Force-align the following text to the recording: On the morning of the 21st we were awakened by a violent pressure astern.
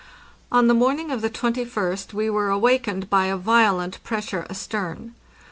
On 0.51 0.65
the 0.65 0.73
morning 0.73 1.11
of 1.11 1.21
the 1.21 1.29
21st 1.29 2.11
we 2.11 2.27
were 2.27 2.49
awakened 2.49 3.07
by 3.07 3.27
a 3.27 3.37
violent 3.37 4.03
pressure 4.03 4.47
astern. 4.49 5.13